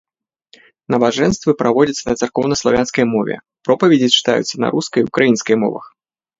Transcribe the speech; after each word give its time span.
Набажэнствы 0.95 1.51
праводзяцца 1.59 2.03
на 2.09 2.15
царкоўнаславянскай 2.23 3.05
мове, 3.13 3.35
пропаведзі 3.69 4.13
чытаюцца 4.17 4.55
на 4.67 4.75
рускай 4.75 4.99
і 5.07 5.11
ўкраінскай 5.13 5.55
мовах. 5.69 5.85